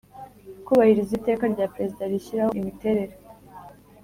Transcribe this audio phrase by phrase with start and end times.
[0.65, 3.13] Kubahiriza iteka rya perezida rishyiraho imiterere